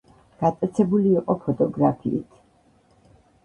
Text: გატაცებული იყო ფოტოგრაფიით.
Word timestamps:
გატაცებული 0.43 1.11
იყო 1.19 1.37
ფოტოგრაფიით. 1.45 2.43